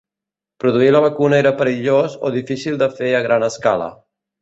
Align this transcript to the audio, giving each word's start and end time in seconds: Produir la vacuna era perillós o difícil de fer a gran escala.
Produir 0.63 0.87
la 0.95 1.01
vacuna 1.03 1.37
era 1.43 1.53
perillós 1.61 2.17
o 2.31 2.35
difícil 2.39 2.83
de 2.83 2.91
fer 2.99 3.15
a 3.19 3.25
gran 3.31 3.51
escala. 3.55 3.97